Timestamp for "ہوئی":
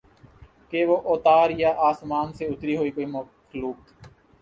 2.77-2.91